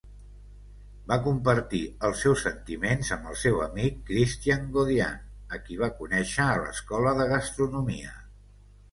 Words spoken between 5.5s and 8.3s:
a qui va conèixer a l'escola de gastronomia.